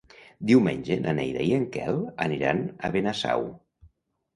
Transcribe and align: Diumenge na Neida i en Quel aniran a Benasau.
Diumenge 0.51 0.97
na 1.03 1.13
Neida 1.21 1.47
i 1.49 1.53
en 1.59 1.69
Quel 1.77 2.03
aniran 2.29 2.67
a 2.91 2.95
Benasau. 3.01 3.51